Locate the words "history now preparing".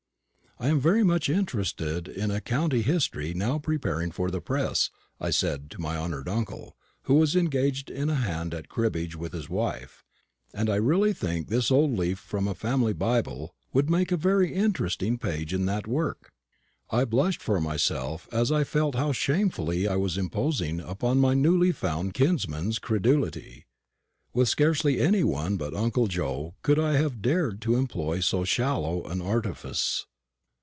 2.83-4.11